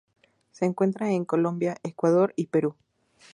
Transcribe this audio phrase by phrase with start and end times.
[0.49, 2.73] Se encuentra en Colombia, Ecuador, y Perú.